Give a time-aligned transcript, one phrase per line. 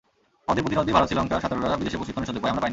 [0.47, 2.69] আমাদের প্রতিদ্বন্দ্বী ভারত-শ্রীলঙ্কার সাঁতারুরা বিদেশে প্রশিক্ষণের সুযোগ পায়, আমরা পাই না।